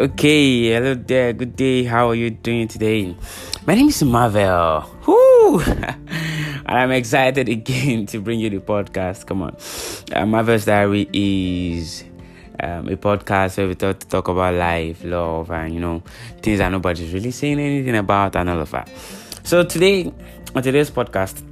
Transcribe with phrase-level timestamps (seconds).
[0.00, 1.34] Okay, hello there.
[1.34, 1.84] Good day.
[1.84, 3.14] How are you doing today?
[3.66, 4.88] My name is Marvel.
[5.06, 5.60] Woo!
[5.60, 9.26] and I'm excited again to bring you the podcast.
[9.26, 9.54] Come on.
[10.10, 12.04] Uh, Marvel's Diary is
[12.58, 16.02] um, a podcast where we talk talk about life, love, and you know
[16.40, 18.88] things that nobody's really saying anything about and all of that.
[19.42, 20.10] So today,
[20.54, 21.42] on today's podcast,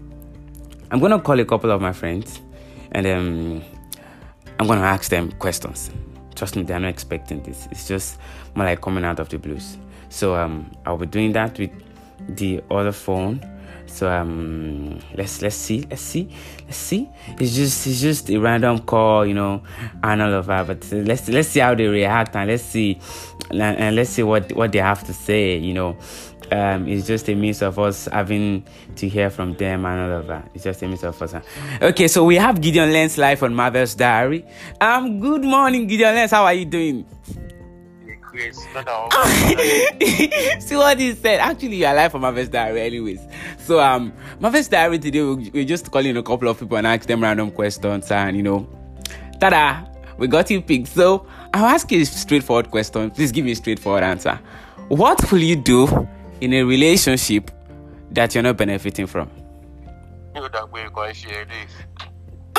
[0.91, 2.41] I'm gonna call a couple of my friends,
[2.93, 3.63] and um,
[4.59, 5.91] I'm gonna ask them questions.
[6.35, 7.69] Trust me, they're not expecting this.
[7.71, 8.19] It's just
[8.55, 9.77] more like coming out of the blues.
[10.09, 11.71] So um, I'll be doing that with
[12.29, 13.47] the other phone.
[13.87, 16.31] So um, let's let's see, let's see,
[16.65, 17.09] let's see.
[17.39, 19.63] It's just it's just a random call, you know,
[20.03, 20.67] and all of that.
[20.69, 23.01] But let's let's see how they react and let's see
[23.51, 25.97] and let's see what what they have to say, you know
[26.53, 28.65] um, it's just a means of us having
[28.97, 30.51] to hear from them and all of that.
[30.55, 31.35] It's just a means of us.
[31.81, 34.45] Okay, so we have Gideon Lens live on Marvel's Diary.
[34.81, 36.33] Um, good morning, Gideon Lens.
[36.33, 37.07] How are you doing?
[40.61, 41.41] See what he said.
[41.41, 43.21] Actually, you are live on Marvel's Diary, anyways.
[43.59, 47.23] So, um, Marvel's Diary today, we're just calling a couple of people and ask them
[47.23, 48.69] random questions, and you know,
[49.41, 50.89] tada, we got you picked.
[50.89, 53.11] So, I'll ask you a straightforward question.
[53.11, 54.39] Please give me a straightforward answer.
[54.89, 56.09] What will you do
[56.41, 57.51] in a relationship
[58.13, 59.31] that you're not benefiting from.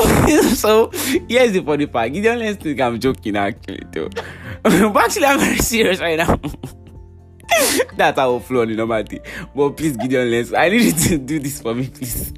[0.56, 0.90] so
[1.28, 2.12] here's the funny part.
[2.12, 4.10] Gideon let's think I'm joking actually too.
[4.64, 6.40] but actually I'm very serious right now.
[7.98, 9.20] That's how flow on the normal thing.
[9.56, 12.34] But please, Gideon let's I need you to do this for me, please.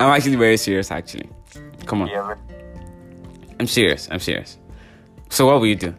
[0.00, 1.28] I'm actually very serious actually.
[1.86, 2.38] Come on.
[3.60, 4.08] I'm serious.
[4.10, 4.58] I'm serious.
[5.30, 5.94] So what will you do?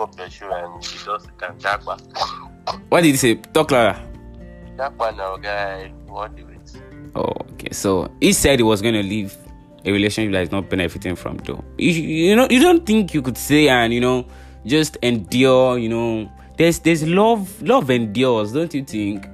[0.00, 1.32] Up the shoe and she does the
[2.88, 3.34] what did you say?
[3.36, 3.98] Talk louder.
[4.76, 5.92] That one now, guy.
[6.06, 6.82] What do it?
[7.14, 7.70] Oh, okay.
[7.72, 9.36] So he said he was going to leave
[9.84, 11.64] a relationship that is not benefiting from though.
[11.78, 14.26] You, you know, you don't think you could say and you know
[14.66, 15.78] just endure.
[15.78, 17.62] You know, there's there's love.
[17.62, 19.26] Love endures, don't you think?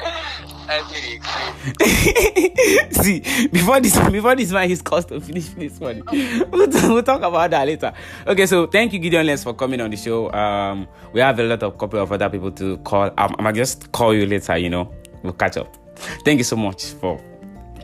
[2.90, 6.02] See, before this, before this man, his cost to finish this one.
[6.54, 7.92] We'll, we'll, talk about that later.
[8.26, 10.30] Okay, so thank you, Gideon Lenz, for coming on the show.
[10.32, 13.10] Um, we have a lot of couple of other people to call.
[13.16, 14.56] I'm, I'm gonna just call you later.
[14.56, 14.92] You know,
[15.22, 15.74] we'll catch up.
[16.24, 17.20] Thank you so much for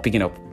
[0.03, 0.50] picking up.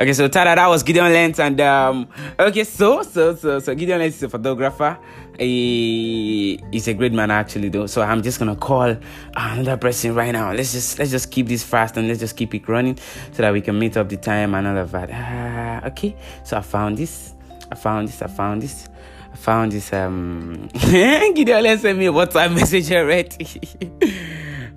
[0.00, 2.08] Okay, so tada, that was Gideon Lent, and um,
[2.38, 4.98] okay, so so so so Gideon Lenz is a photographer.
[5.38, 7.86] He, he's a great man actually, though.
[7.86, 8.96] So I'm just gonna call
[9.36, 10.52] another person right now.
[10.52, 12.98] Let's just let's just keep this fast and let's just keep it running
[13.32, 15.10] so that we can meet up the time and all of that.
[15.10, 17.34] Uh, okay, so I found this.
[17.70, 18.22] I found this.
[18.22, 18.88] I found this.
[19.32, 19.92] I found this.
[19.92, 24.24] Um, Gideon Lent sent me a WhatsApp message already.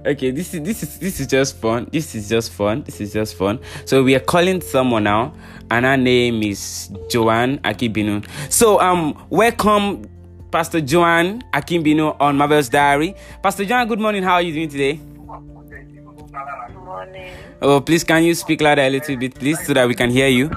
[0.05, 1.87] okay this is this is this is just fun.
[1.91, 2.83] This is just fun.
[2.83, 3.59] This is just fun.
[3.85, 5.33] So we are calling someone now
[5.69, 10.05] and her name is joanne akibinu so um welcome
[10.51, 13.15] pastor joanne akibinu on marvel's diary.
[13.43, 14.23] Pastor joanne good morning.
[14.23, 14.93] How are you doing today?
[14.93, 17.33] Good morning.
[17.61, 20.27] Oh please can you speak louder a little bit please so that we can hear
[20.27, 20.49] you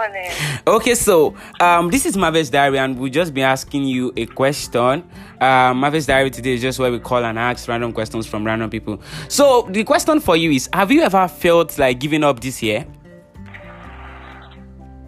[0.00, 0.30] morning.
[0.66, 5.04] Okay, so um, this is Marvel's Diary, and we'll just be asking you a question.
[5.40, 8.70] Uh, Marvel's Diary today is just where we call and ask random questions from random
[8.70, 9.00] people.
[9.28, 12.86] So the question for you is: Have you ever felt like giving up this year?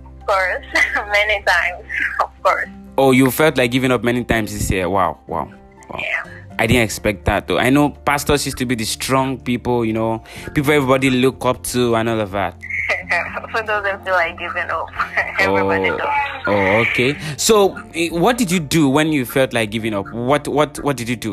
[0.04, 0.66] Of course,
[0.96, 1.84] many times.
[2.20, 2.68] Of course.
[2.98, 4.90] Oh, you felt like giving up many times this year.
[4.90, 5.50] Wow, wow,
[5.88, 6.00] wow.
[6.00, 6.41] Yeah.
[6.58, 7.58] I didn't expect that though.
[7.58, 10.22] I know pastors used to be the strong people, you know,
[10.54, 12.54] people everybody look up to and all of that.
[13.52, 14.88] For those that feel like giving up,
[15.38, 16.08] everybody oh, does.
[16.46, 17.18] oh, okay.
[17.36, 20.10] So, eh, what did you do when you felt like giving up?
[20.12, 21.32] What, what, what did you do?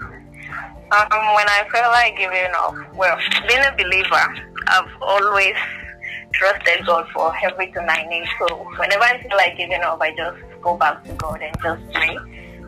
[0.00, 3.18] Um, when I felt like giving up, well,
[3.48, 4.34] being a believer,
[4.68, 5.56] I've always
[6.32, 8.28] trusted God for everything I need.
[8.38, 11.92] So whenever I feel like giving up, I just go back to God and just
[11.92, 12.18] pray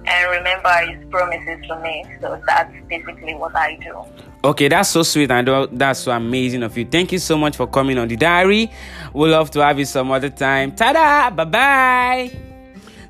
[0.09, 2.05] and remember His promises to me.
[2.21, 4.05] So that's basically what I do.
[4.45, 6.85] Okay, that's so sweet and that's so amazing of you.
[6.85, 8.71] Thank you so much for coming on the diary.
[9.13, 10.73] We'd love to have you some other time.
[10.73, 11.35] Tada!
[11.35, 12.49] Bye bye.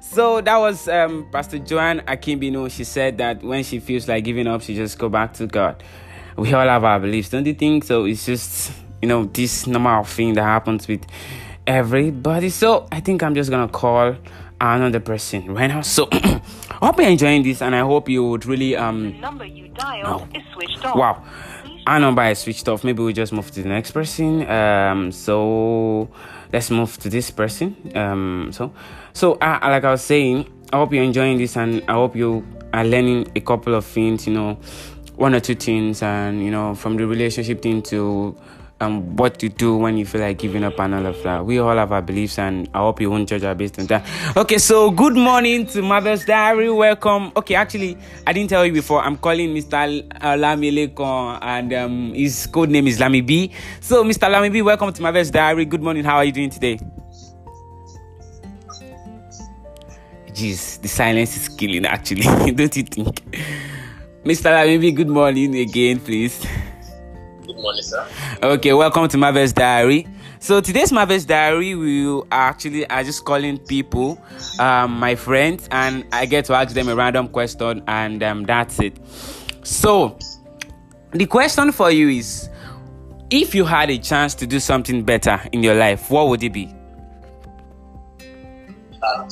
[0.00, 2.70] So that was um, Pastor Joanne Akimbino.
[2.70, 5.82] She said that when she feels like giving up, she just go back to God.
[6.36, 7.84] We all have our beliefs, don't you think?
[7.84, 8.72] So it's just
[9.02, 11.04] you know this normal thing that happens with
[11.66, 12.48] everybody.
[12.48, 14.16] So I think I'm just gonna call
[14.60, 15.82] another person right now.
[15.82, 16.08] So
[16.80, 19.12] I hope you're enjoying this, and I hope you would really um.
[19.12, 20.38] The number you dialed oh.
[20.38, 20.96] is switched off.
[20.96, 21.24] Wow.
[21.86, 22.84] Our number is switched off.
[22.84, 24.48] Maybe we just move to the next person.
[24.48, 26.08] Um, so
[26.52, 27.74] let's move to this person.
[27.96, 28.72] Um, so,
[29.12, 32.46] so uh, like I was saying, I hope you're enjoying this, and I hope you
[32.72, 34.26] are learning a couple of things.
[34.26, 34.58] You know,
[35.16, 38.36] one or two things, and you know, from the relationship thing to
[38.80, 41.44] um, what to do when you feel like giving up and all of that.
[41.44, 44.06] We all have our beliefs, and I hope you won't judge our based on that.
[44.36, 46.70] Okay, so good morning to Marvel's Diary.
[46.70, 47.32] Welcome.
[47.36, 49.02] Okay, actually, I didn't tell you before.
[49.02, 50.08] I'm calling Mr.
[50.20, 53.52] Lamilekon, and um, his code name is Lami B.
[53.80, 54.30] So, Mr.
[54.30, 55.64] Lami B, welcome to Marvel's Diary.
[55.64, 56.04] Good morning.
[56.04, 56.78] How are you doing today?
[60.28, 61.84] Jeez, the silence is killing.
[61.84, 62.22] Actually,
[62.52, 63.24] don't you think?
[64.24, 64.44] Mr.
[64.52, 66.46] Lami B, good morning again, please.
[67.58, 68.06] Good morning, sir.
[68.40, 70.06] Okay, welcome to Marvel's Diary.
[70.38, 74.16] So today's Marvel's Diary, we actually are just calling people,
[74.60, 78.78] um, my friends, and I get to ask them a random question, and um, that's
[78.78, 78.96] it.
[79.64, 80.16] So
[81.10, 82.48] the question for you is,
[83.28, 86.52] if you had a chance to do something better in your life, what would it
[86.52, 86.72] be?
[89.02, 89.28] Uh,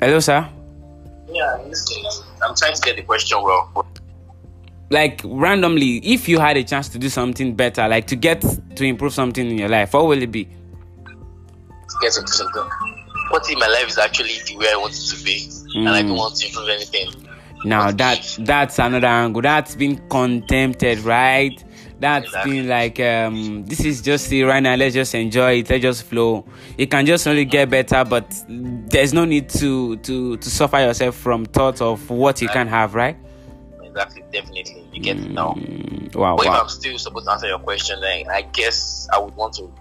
[0.00, 0.48] Hello, sir.
[1.30, 1.58] yeah,
[2.42, 3.84] I'm trying to get the question well.
[4.90, 8.40] Like randomly, if you had a chance to do something better, like to get
[8.76, 10.44] to improve something in your life, what will it be?
[10.44, 12.62] To get something.
[13.30, 16.00] What if my life is actually the way I want it to be, and I
[16.02, 17.28] don't want to improve anything?
[17.64, 19.42] Now that that's another angle.
[19.42, 21.52] That's been contempted, right?
[22.00, 22.60] That's Exactly.
[22.60, 24.76] been like um this is just it right now.
[24.76, 25.68] Let's just enjoy it.
[25.68, 26.46] Let's just flow.
[26.78, 31.16] It can just only get better, but there's no need to to to suffer yourself
[31.16, 33.16] from thoughts of what you can have, right?
[33.98, 34.86] Exactly, definitely.
[34.92, 35.54] You get it now.
[35.58, 36.52] Mm, wow, But if.
[36.52, 39.72] I'm still supposed to answer your question, then I guess I would want to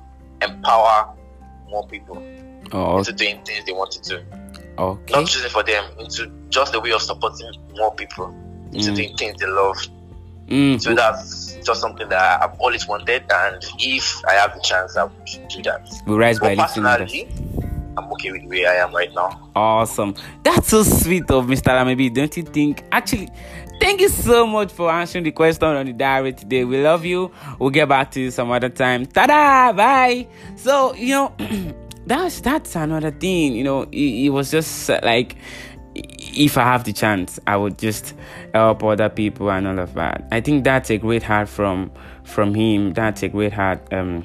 [0.41, 1.13] empower
[1.69, 2.23] more people
[2.71, 4.23] Oh, into doing things they want to do.
[4.79, 5.13] okay.
[5.13, 8.33] Not choosing for them, into just the way of supporting more people
[8.73, 8.95] into Mm.
[8.95, 9.77] doing things they love.
[10.47, 14.97] Mm, So that's just something that I've always wanted, and if I have the chance,
[14.97, 15.13] I would
[15.49, 15.87] do that.
[16.07, 17.13] we rise by But lifting others.
[17.97, 19.49] I'm okay with way I am right now.
[19.55, 20.13] Awesome.
[20.43, 21.67] That's so sweet of Mr.
[21.67, 22.83] Lami B, don't you think?
[22.91, 23.29] Actually,
[23.81, 26.63] thank you so much for answering the question on the diary today.
[26.63, 27.31] We love you.
[27.57, 29.07] We'll get back to you some other time.
[29.07, 29.73] Ta-da!
[29.73, 30.27] Bye.
[30.55, 31.33] So, you know,
[32.05, 33.53] that's that's another thing.
[33.53, 35.35] You know, it, it was just uh, like
[35.95, 38.13] if I have the chance, I would just
[38.53, 40.27] help other people and all of that.
[40.31, 41.91] I think that's a great heart from
[42.23, 42.93] from him.
[42.93, 43.91] That's a great heart.
[43.91, 44.23] Um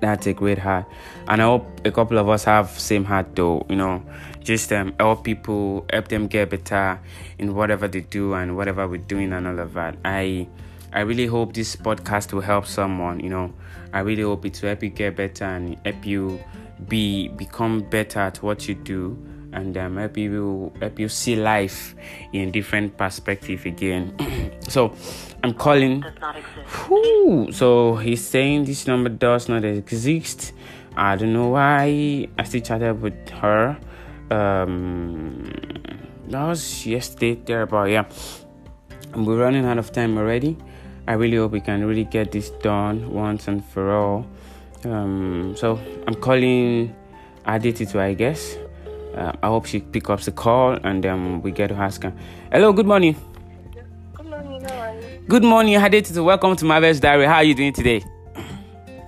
[0.00, 0.86] that's a great heart
[1.28, 4.02] and i hope a couple of us have same heart though you know
[4.48, 6.98] just um, help people help them get better
[7.38, 9.94] in whatever they do and whatever we're doing and all of that.
[10.06, 10.48] I
[10.90, 13.52] i really hope this podcast will help someone you know.
[13.92, 16.40] I really hope it will help you get better and help you
[16.88, 19.18] be become better at what you do
[19.52, 21.94] and um, help you help you see life
[22.32, 24.14] in a different perspective again.
[24.68, 24.92] So
[25.42, 26.04] i'm calling.
[26.86, 27.52] Whew.
[27.52, 30.52] So he's saying this number does not exist.
[30.96, 32.28] I don't know why.
[32.38, 33.78] I still chatted with her.
[34.30, 35.50] Um,
[36.28, 38.04] that was yesterday there, but yeah,
[39.14, 40.56] we're running out of time already.
[41.06, 44.26] I really hope we can really get this done once and for all.
[44.84, 46.94] Um, so I'm calling
[47.46, 48.56] Aditi I guess.
[49.16, 52.12] Uh, I hope she pick up the call and um, we get to ask her.
[52.52, 53.16] Hello, good morning.
[54.14, 55.24] Good morning, how are you?
[55.26, 56.20] Good morning, Aditi.
[56.20, 57.26] Welcome to Marvel's Diary.
[57.26, 58.04] How are you doing today?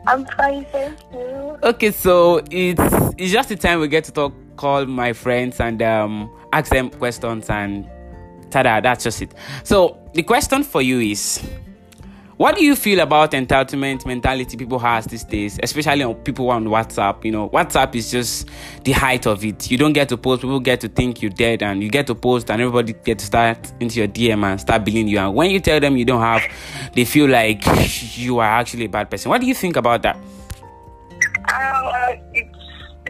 [0.06, 1.29] I'm fine, thank you.
[1.62, 2.80] Okay, so it's
[3.18, 6.88] it's just the time we get to talk, call my friends and um, ask them
[6.88, 7.84] questions and
[8.48, 9.34] tada, that's just it.
[9.62, 11.38] So the question for you is,
[12.38, 16.64] what do you feel about entitlement mentality people has these days, especially on people on
[16.64, 17.26] WhatsApp?
[17.26, 18.49] You know, WhatsApp is just
[18.85, 19.70] the height of it.
[19.70, 22.14] You don't get to post, people get to think you're dead, and you get to
[22.14, 25.18] post, and everybody get to start into your DM and start believing you.
[25.18, 26.42] And when you tell them you don't have,
[26.94, 27.62] they feel like
[28.16, 29.28] you are actually a bad person.
[29.28, 30.16] What do you think about that?
[31.52, 32.59] Uh, it's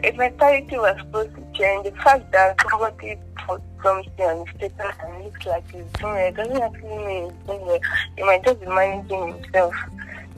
[0.03, 1.85] a mentality was supposed to change.
[1.85, 3.17] The fact that somebody
[3.47, 7.47] put something on his status and looks like he's doing it doesn't actually mean he's
[7.47, 7.81] doing it.
[8.17, 9.75] He might just be managing himself.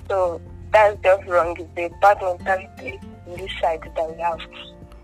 [0.10, 0.42] So
[0.72, 1.56] that's just wrong.
[1.58, 4.40] It's a bad mentality in this side that we have.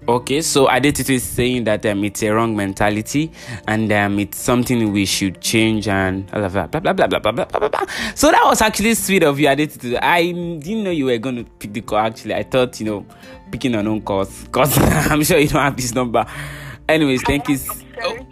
[0.07, 3.31] Okay, so Adetutu is saying that um, it's a wrong mentality
[3.67, 6.71] and um, it's something we should change and of that.
[6.71, 7.85] Blah, blah, blah, blah, blah, blah, blah, blah.
[8.15, 9.99] So that was actually sweet of you, Adetutu.
[10.01, 12.33] I didn't know you were going to pick the call, actually.
[12.33, 13.05] I thought, you know,
[13.51, 16.25] picking on own calls because I'm sure you don't have this number.
[16.87, 17.59] Anyways, thank you.
[18.01, 18.25] God.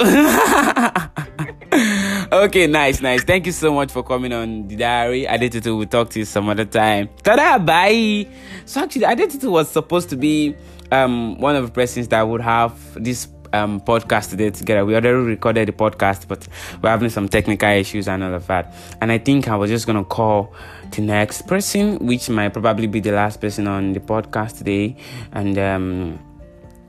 [2.32, 3.22] okay, nice, nice.
[3.22, 5.26] Thank you so much for coming on the diary.
[5.26, 7.08] Adetutu will talk to you some other time.
[7.22, 8.26] Tada, bye.
[8.64, 10.56] So actually, Adetutu was supposed to be
[10.92, 14.84] um one of the persons that would have this um podcast today together.
[14.84, 16.46] We already recorded the podcast, but
[16.82, 18.74] we're having some technical issues and all of that.
[19.00, 20.52] And I think I was just gonna call
[20.90, 24.96] the next person, which might probably be the last person on the podcast today,
[25.32, 26.18] and um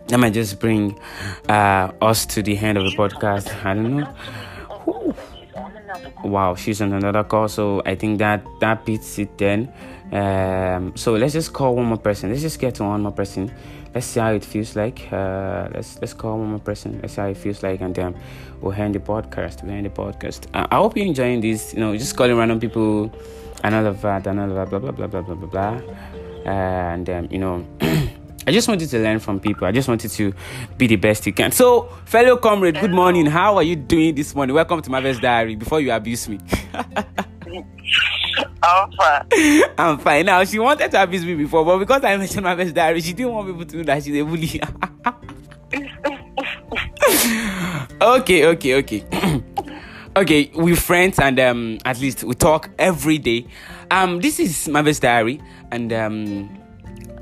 [0.08, 1.00] that might just bring
[1.48, 3.63] uh, us to the end of the podcast.
[3.63, 5.15] I don't know.
[6.23, 9.71] Wow, she's on another call, so I think that that beats it then.
[10.11, 12.29] Um, so let's just call one more person.
[12.29, 13.51] Let's just get to one more person.
[13.93, 15.07] Let's see how it feels like.
[15.11, 16.99] Uh, let's let's call one more person.
[17.01, 18.15] Let's see how it feels like, and then
[18.61, 19.63] we'll end the podcast.
[19.63, 20.47] We'll end the podcast.
[20.53, 21.73] Uh, I hope you're enjoying this.
[21.73, 23.11] You know, just calling random people,
[23.63, 25.93] another that, another blah blah blah blah blah blah blah,
[26.45, 27.65] uh, and um, you know.
[28.48, 29.67] I just wanted to learn from people.
[29.67, 30.34] I just wanted to
[30.77, 31.51] be the best you can.
[31.51, 33.25] So, fellow comrade, good morning.
[33.25, 34.55] How are you doing this morning?
[34.55, 35.55] Welcome to my best diary.
[35.55, 36.39] Before you abuse me.
[38.63, 39.25] I'm fine.
[39.77, 40.25] I'm fine.
[40.25, 43.13] Now she wanted to abuse me before, but because I mentioned my best diary, she
[43.13, 44.62] didn't want people to know that she's a bully.
[48.01, 49.41] okay, okay, okay.
[50.15, 53.48] okay, we're friends and um at least we talk every day.
[53.91, 55.41] Um, this is my best diary,
[55.72, 56.50] and um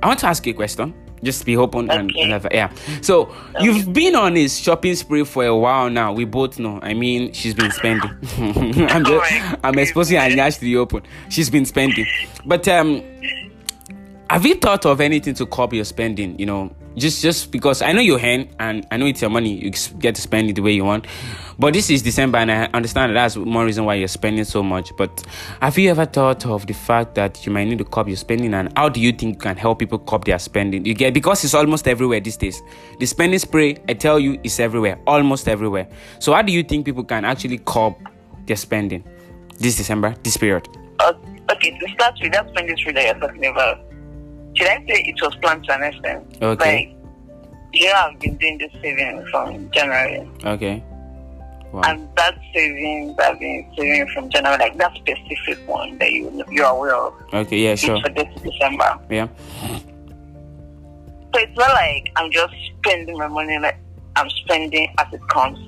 [0.02, 0.94] I want to ask you a question.
[1.24, 2.22] Just be open and, Okay.
[2.22, 2.72] and have- yeah.
[3.02, 6.14] So you've been on a shopping spree for a while now.
[6.14, 6.80] We both know.
[6.84, 8.10] I mean, she's been spending.
[8.38, 10.56] I'm just, my I'm exposing her goodness.
[10.56, 11.02] nyash to the open.
[11.30, 12.06] She's been spending.
[12.46, 13.02] But um,
[14.30, 16.38] have you thought of anything to curb your spending?
[16.40, 19.54] You know, just just because I know your hand and I know it's your money,
[19.54, 21.06] you get to spend it the way you want.
[21.60, 24.62] But this is December, and I understand that that's more reason why you're spending so
[24.62, 24.92] much.
[24.96, 25.26] But
[25.62, 28.54] have you ever thought of the fact that you might need to curb your spending,
[28.54, 30.86] and how do you think you can help people curb their spending?
[30.86, 32.62] You get because it's almost everywhere these days.
[33.00, 35.88] The spending spray, I tell you, is everywhere, almost everywhere.
[36.20, 37.96] So how do you think people can actually curb
[38.46, 39.04] their spending
[39.58, 40.68] this December, this period?
[41.00, 41.14] Uh,
[41.52, 43.80] okay, to start with, that spending spree that you're talking about,
[44.58, 46.38] should I say it was planned to an extent?
[46.42, 46.96] Okay.
[46.98, 47.12] Like,
[47.74, 50.28] you know, I've been doing this saving from January.
[50.44, 50.84] Okay.
[51.72, 51.82] Wow.
[51.86, 56.66] And that saving, I've been saving from January, like that specific one that you, you're
[56.66, 57.58] aware of, Okay.
[57.60, 57.76] Yeah.
[57.76, 58.00] Sure.
[58.02, 58.98] for this December.
[59.10, 59.28] Yeah.
[61.34, 63.78] So it's not like I'm just spending my money like
[64.16, 65.60] I'm spending as it comes.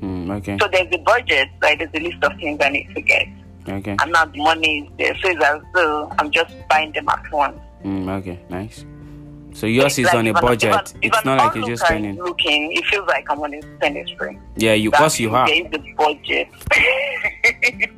[0.00, 0.56] Mm, okay.
[0.58, 3.26] So there's a budget, like there's a list of things I need to get.
[3.68, 3.96] Okay.
[4.00, 5.14] And now the money is there.
[5.20, 7.58] So it's as though I'm just buying them at once.
[7.84, 8.38] Mm, okay.
[8.48, 8.84] Nice.
[9.54, 10.70] So yours is Like, on a budget.
[10.70, 12.16] if an- if It's not like you're just spending.
[12.16, 14.38] Looking, it feels like I'm on a spending spree.
[14.56, 15.36] Yeah, you That course you have.
[15.36, 15.46] are.
[15.48, 16.48] There is the budget.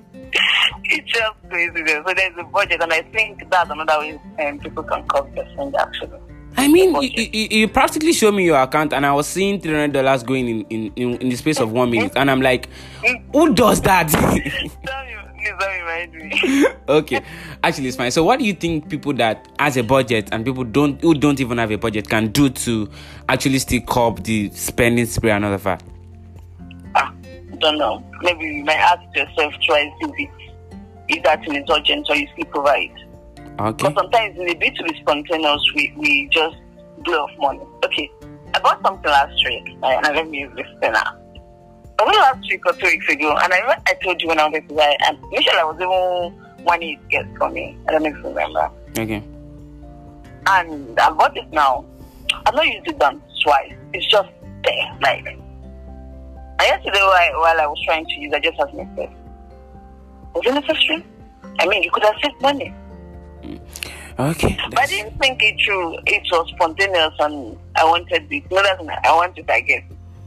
[0.85, 1.83] it's just crazy.
[1.83, 2.03] there.
[2.07, 5.49] So there's a budget, and I think that's another way um, people can cover their
[5.53, 6.19] spend actually.
[6.57, 9.73] I mean, you, you, you practically show me your account, and I was seeing three
[9.73, 12.69] hundred dollars going in, in, in, in the space of one minute, and I'm like,
[13.33, 14.11] who does that?
[15.43, 16.67] Don't you- Please don't remind me.
[16.89, 17.21] okay,
[17.65, 18.11] actually, it's fine.
[18.11, 21.41] So, what do you think people that has a budget and people don't who don't
[21.41, 22.89] even have a budget can do to
[23.29, 25.83] actually still curb the spending spree and all of that?
[26.97, 27.13] ah,
[27.59, 28.05] don't know.
[28.23, 30.33] Maybe you might ask yourself twice if it's
[31.09, 32.93] if that thing is urgent or you still provide.
[33.59, 33.85] Okay.
[33.89, 36.57] But sometimes in a bit to be spontaneous, we, we just
[37.05, 37.61] blow off money.
[37.85, 38.11] Okay,
[38.55, 41.03] I bought something last week, uh, and let me use this spinner.
[42.01, 44.41] I went last week or two weeks ago, and I remember I told you when
[44.41, 47.77] I was to buy, and initially I was even it to get for me.
[47.87, 48.71] I don't know if you remember.
[48.97, 49.23] Okay.
[50.47, 51.85] And I bought it now.
[52.47, 53.75] I've not used it done twice.
[53.93, 54.31] It's just
[54.65, 55.27] there, like.
[55.27, 55.41] And
[56.61, 59.11] yesterday, while, while I was trying to use, I just asked myself,
[60.35, 61.05] was it necessary?
[61.59, 62.75] I mean, you could have saved money.
[63.43, 63.61] Mm.
[64.19, 64.59] Okay.
[64.71, 65.99] But I didn't think it through.
[66.07, 68.51] It was spontaneous and I wanted it.
[68.51, 69.05] No, that's not.
[69.05, 69.83] I want it, I guess.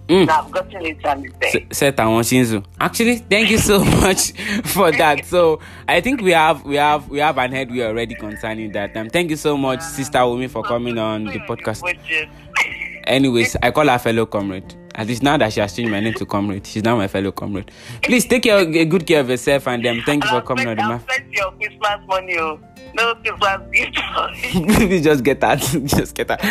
[0.07, 0.27] Mm.
[0.27, 1.63] Now I've gotten it and it's there.
[1.71, 2.65] S- set and Shinzu.
[2.79, 4.31] Actually, thank you so much
[4.65, 5.25] for that.
[5.25, 8.95] So I think we have we have we have an headway already concerning that.
[8.97, 11.81] Um, thank you so much, Sister Wumi, for coming on the podcast.
[13.05, 14.75] Anyways, I call her fellow comrade.
[14.95, 17.31] At least now that she has changed my name to comrade, she's now my fellow
[17.31, 17.71] comrade.
[18.03, 20.77] Please take care, a good care of yourself, and um, thank you for coming on
[20.77, 22.37] the spend your Christmas money.
[22.37, 22.59] Oh.
[22.95, 23.95] No Christmas gift.
[24.77, 25.59] Please just get that.
[25.85, 26.41] just get that.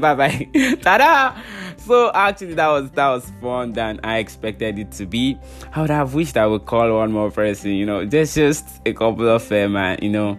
[0.00, 0.48] bye bye.
[0.52, 1.34] Tada!
[1.86, 5.38] So actually that was that was fun than I expected it to be.
[5.72, 8.04] I would have wished I would call one more person, you know.
[8.04, 10.36] There's just a couple of them, uh, you know.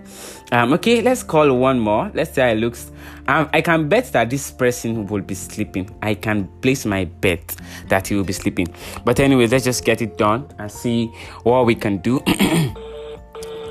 [0.51, 2.11] Um okay, let's call one more.
[2.13, 2.91] Let's see how it looks.
[3.29, 5.89] Um, I can bet that this person will be sleeping.
[6.01, 7.55] I can place my bet
[7.87, 8.67] that he will be sleeping.
[9.05, 11.07] But anyway, let's just get it done and see
[11.43, 12.19] what we can do.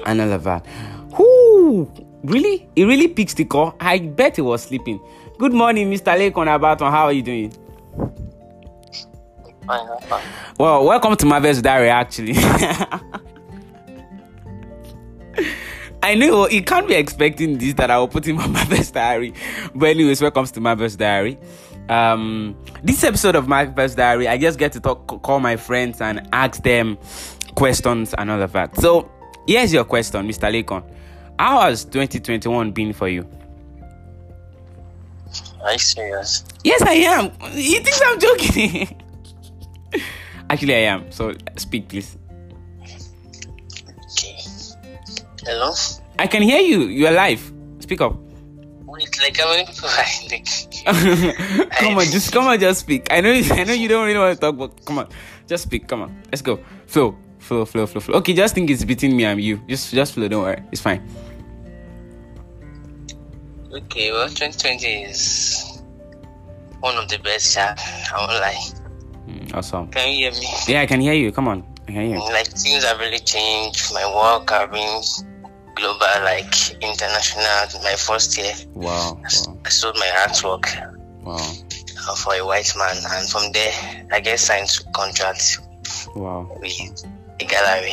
[0.06, 0.64] and all of that.
[1.18, 1.92] Whoo!
[2.24, 2.70] Really?
[2.74, 3.76] He really picks the call.
[3.80, 4.98] I bet he was sleeping.
[5.38, 6.16] Good morning, Mr.
[6.16, 6.90] Lekon Abaton.
[6.90, 7.52] How are you doing?
[10.58, 12.34] Well, welcome to Marvel's Diary, actually.
[16.02, 19.34] I know you can't be expecting this that I will put in my Marvel's Diary.
[19.74, 21.36] But anyways, welcome to Marvel's Diary.
[21.88, 26.28] Um, this episode of Marvel's Diary, I just get to talk, call my friends and
[26.32, 26.96] ask them
[27.56, 28.76] questions and all of that.
[28.76, 29.10] So
[29.48, 30.50] here's your question, Mr.
[30.52, 30.84] Lekon.
[31.38, 33.28] How has 2021 been for you?
[35.66, 36.44] Are you serious?
[36.62, 37.30] Yes, I am.
[37.50, 39.02] He thinks I'm joking.
[40.50, 41.10] Actually, I am.
[41.10, 42.16] So speak, please.
[44.12, 44.38] Okay.
[45.42, 45.74] Hello?
[46.20, 46.82] I can hear you.
[46.82, 47.52] You're live.
[47.80, 48.14] Speak up.
[48.86, 50.46] Wait, like how many people I think?
[51.72, 53.08] come on, just come on, just speak.
[53.10, 55.08] I know, I know you don't really want to talk, but come on,
[55.48, 55.88] just speak.
[55.88, 56.60] Come on, let's go.
[56.86, 58.14] Flow, flow, flow, flow, flow.
[58.18, 59.60] Okay, just think it's between me and you.
[59.68, 60.28] Just, just flow.
[60.28, 61.02] Don't worry, it's fine.
[63.76, 65.82] Okay, well, 2020 is
[66.80, 67.54] one of the best.
[67.56, 68.64] Yeah, I won't lie.
[69.28, 69.88] Mm, awesome.
[69.88, 70.48] Can you hear me?
[70.66, 71.30] Yeah, I can hear you.
[71.30, 72.20] Come on, I can hear you.
[72.32, 73.92] Like things have really changed.
[73.92, 75.02] My work have been
[75.74, 77.82] global, like international.
[77.82, 80.64] My first year, Wow, wow, I sold my artwork
[81.22, 83.74] wow, uh, for a white man, and from there,
[84.10, 85.58] I get signed to contract
[86.14, 87.04] wow, with
[87.40, 87.92] a gallery.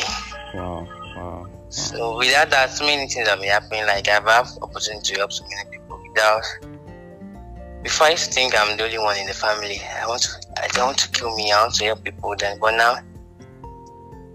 [0.54, 1.46] wow, wow.
[1.68, 3.84] So without that, so many things have been happening.
[3.86, 5.73] Like I've had opportunity to help so many
[6.14, 6.40] people.
[6.40, 9.80] Without, before I used to think I'm the only one in the family.
[10.00, 11.52] I want to, I don't want to kill me.
[11.52, 12.34] I want to help people.
[12.38, 12.98] Then, but now,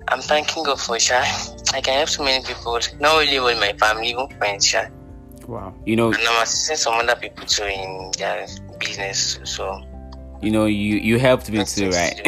[0.08, 1.24] I'm thanking God for Sha.
[1.74, 2.80] I can help so many people.
[3.00, 4.66] Not only with my family, even friends.
[4.66, 4.88] Sha.
[5.48, 5.74] Wow.
[5.86, 8.46] You know, And I'm assisting some other people too in their
[8.80, 9.40] business.
[9.46, 9.82] So
[10.42, 12.22] you know, you you helped me too, right?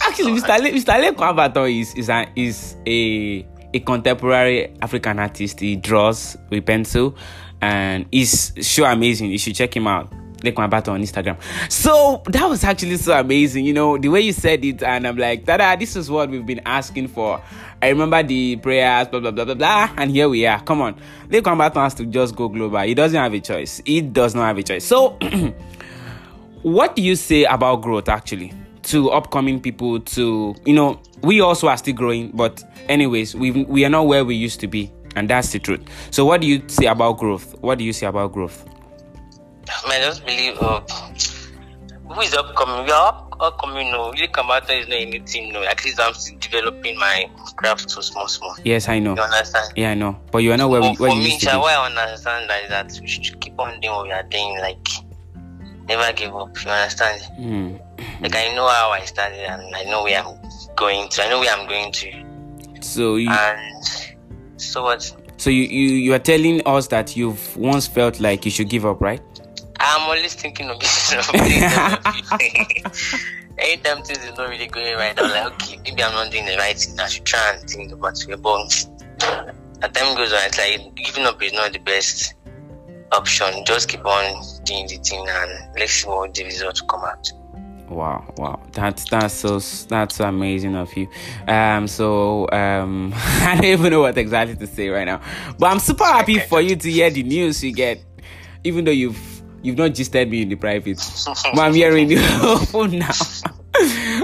[0.00, 0.58] Actually, Mr.
[0.60, 0.94] Le- Mr.
[1.02, 3.42] Leko Abaton is is a, is a
[3.76, 5.60] a contemporary African artist.
[5.60, 7.16] He draws with pencil,
[7.60, 9.30] and he's so amazing.
[9.30, 10.12] You should check him out.
[10.40, 11.38] Leko Abaton on Instagram.
[11.70, 13.64] So that was actually so amazing.
[13.64, 16.44] You know the way you said it, and I'm like, Dada, this is what we've
[16.44, 17.42] been asking for.
[17.80, 20.60] I remember the prayers, blah blah blah blah blah, and here we are.
[20.62, 20.94] Come on,
[21.28, 22.80] Leko Abaton has to just go global.
[22.80, 23.80] He doesn't have a choice.
[23.84, 24.84] He does not have a choice.
[24.84, 25.18] So.
[26.62, 28.52] what do you say about growth actually
[28.82, 33.84] to upcoming people to you know we also are still growing but anyways we we
[33.84, 35.80] are not where we used to be and that's the truth
[36.10, 38.64] so what do you say about growth what do you say about growth
[39.88, 40.80] I just believe uh,
[42.08, 42.84] who is upcoming?
[42.84, 43.90] We are up, upcoming.
[43.90, 45.52] No, really, Kamata is not anything.
[45.52, 48.54] No, at least I'm still developing my craft so small, small.
[48.64, 49.72] yes i know You understand?
[49.76, 51.46] yeah i know but you are not where, we, where for you me, used to
[51.46, 54.58] be I understand that is that we should keep on doing what we are doing.
[54.60, 54.86] Like,
[55.88, 56.50] never give up.
[56.64, 57.22] You understand?
[57.36, 57.76] Hmm.
[58.22, 60.45] Like, I know how I started and I know where I'm
[60.76, 61.24] going to.
[61.24, 62.82] I know where I'm going to.
[62.82, 63.84] so you And
[64.56, 65.02] so what?
[65.38, 68.84] so you, you you are telling us that you've once felt like you should give
[68.86, 69.20] up right
[69.78, 71.12] I'm always thinking of this.
[73.58, 76.56] Anytime things is not really going right, I'm like, okay, maybe I'm not doing the
[76.56, 76.98] right thing.
[76.98, 78.42] I should try and think about it.
[78.42, 78.86] But
[79.82, 82.34] as time goes on, it's like giving up is not the best
[83.12, 83.64] option.
[83.64, 87.30] Just keep on doing the thing and let's see what the results come out.
[87.88, 91.08] Wow, wow, that's that's so that's so amazing of you.
[91.46, 95.20] Um, so um, I don't even know what exactly to say right now,
[95.58, 98.04] but I'm super happy for you to hear the news you get,
[98.64, 102.98] even though you've you've not gisted me in the private, but I'm hearing you open
[102.98, 103.12] now.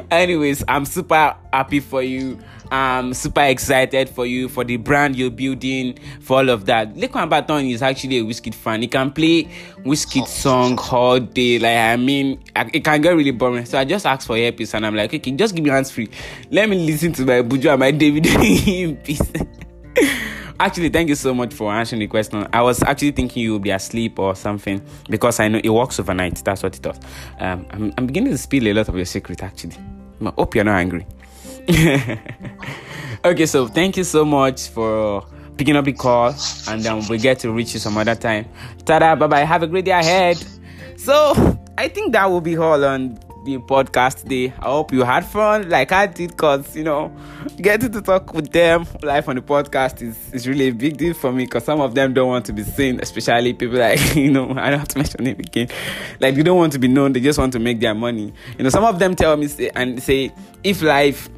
[0.11, 2.39] Anyways, I'm super happy for you.
[2.71, 6.95] I'm super excited for you for the brand you're building for all of that.
[6.95, 8.81] Lekwan Baton is actually a Whiskey fan.
[8.81, 9.43] He can play
[9.85, 11.59] Whiskey song all day.
[11.59, 13.67] Like I mean, it can get really boring.
[13.67, 16.09] So I just asked for earpiece and I'm like, okay, just give me hands free.
[16.51, 18.27] Let me listen to my Buju and my David
[18.67, 19.21] in peace.
[20.61, 22.47] Actually, thank you so much for answering the question.
[22.53, 25.99] I was actually thinking you would be asleep or something because I know it works
[25.99, 26.43] overnight.
[26.45, 26.99] That's what it does.
[27.39, 29.77] Um, I'm, I'm beginning to spill a lot of your secret actually.
[30.25, 31.07] I hope you're not angry.
[33.25, 35.25] okay, so thank you so much for
[35.57, 36.35] picking up the call,
[36.69, 38.47] and then we get to reach you some other time.
[38.85, 39.45] Tada, bye bye.
[39.45, 40.43] Have a great day ahead.
[40.97, 41.35] So,
[41.79, 44.53] I think that will be all on the podcast today.
[44.59, 47.13] I hope you had fun, like I did, because you know,
[47.57, 51.15] getting to talk with them live on the podcast is, is really a big deal
[51.15, 54.31] for me because some of them don't want to be seen, especially people like, you
[54.31, 55.69] know, I don't have to mention name again.
[56.21, 58.33] Like, they don't want to be known, they just want to make their money.
[58.59, 61.29] You know, some of them tell me say, and say, if life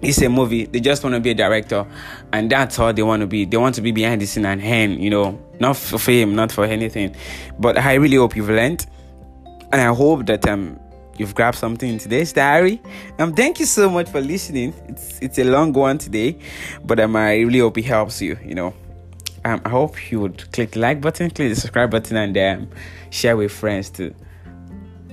[0.00, 1.84] it's a movie they just want to be a director
[2.32, 4.60] and that's all they want to be they want to be behind the scene and
[4.60, 7.14] hand you know not for fame not for anything
[7.58, 8.86] but i really hope you've learned
[9.72, 10.78] and i hope that um
[11.18, 12.80] you've grabbed something in today's diary
[13.18, 16.38] um thank you so much for listening it's it's a long one today
[16.84, 18.72] but um i really hope it helps you you know
[19.44, 22.68] um i hope you would click the like button click the subscribe button and um
[23.10, 24.14] share with friends too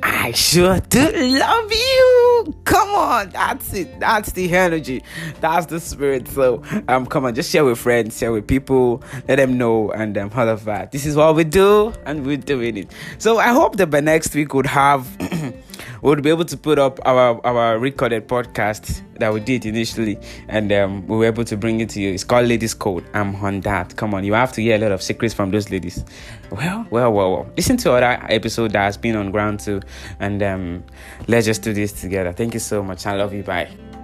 [0.07, 2.55] I sure do love you.
[2.63, 3.99] Come on, that's it.
[3.99, 5.03] That's the energy.
[5.41, 6.27] That's the spirit.
[6.27, 10.15] So, um, come on, just share with friends, share with people, let them know, and
[10.17, 10.91] um, all of that.
[10.91, 12.91] This is what we do, and we're doing it.
[13.17, 15.07] So, I hope that by next week we'll have,
[16.05, 20.71] we'll be able to put up our our recorded podcast that we did initially, and
[20.71, 22.13] um, we were able to bring it to you.
[22.13, 23.03] It's called Ladies Code.
[23.13, 23.95] I'm on that.
[23.95, 26.05] Come on, you have to hear a lot of secrets from those ladies.
[26.51, 27.51] Well, well, well, well.
[27.57, 29.81] Listen to other episode that has been on ground too,
[30.19, 30.83] and um,
[31.27, 32.31] let's just do this together.
[32.33, 33.05] Thank you so much.
[33.07, 33.41] I love you.
[33.41, 33.94] Bye.